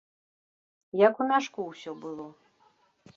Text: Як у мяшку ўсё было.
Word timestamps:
Як 1.07 1.21
у 1.25 1.27
мяшку 1.31 1.59
ўсё 1.67 1.91
было. 2.07 2.25